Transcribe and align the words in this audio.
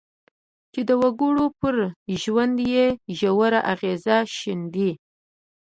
چې 0.73 0.81
د 0.87 0.91
وګړو 1.01 1.45
پر 1.59 1.75
ژوند 2.21 2.57
یې 2.73 2.85
ژور 3.19 3.53
اغېز 3.73 4.05
ښندي. 4.35 4.91